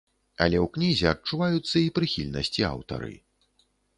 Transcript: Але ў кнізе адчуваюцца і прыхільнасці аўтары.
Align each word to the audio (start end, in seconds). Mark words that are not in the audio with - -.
Але 0.45 0.57
ў 0.65 0.67
кнізе 0.77 1.07
адчуваюцца 1.15 1.75
і 1.89 1.93
прыхільнасці 1.99 2.61
аўтары. 2.73 3.13